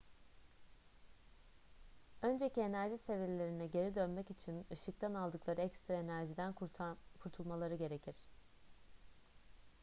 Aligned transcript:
önceki 2.21 2.61
enerji 2.61 2.97
seviyelerine 2.97 3.67
geri 3.67 3.95
dönmek 3.95 4.31
için 4.31 4.65
ışıktan 4.73 5.13
aldıkları 5.13 5.61
ekstra 5.61 5.93
enerjiden 5.95 6.53
kurtulmaları 7.19 7.75
gerekir 7.75 8.15